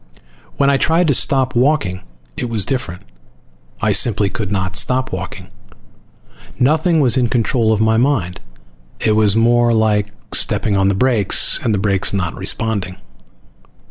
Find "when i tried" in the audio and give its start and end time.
0.57-1.07